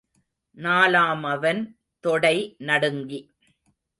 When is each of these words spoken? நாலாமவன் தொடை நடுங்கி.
நாலாமவன் 0.57 1.61
தொடை 2.03 2.55
நடுங்கி. 2.57 3.19